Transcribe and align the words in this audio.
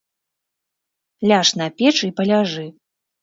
Ляж 1.31 1.49
на 1.61 1.67
печ 1.81 1.93
і 2.09 2.11
паляжы. 2.21 2.65